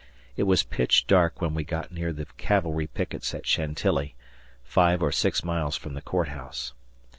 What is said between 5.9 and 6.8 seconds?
the Court House.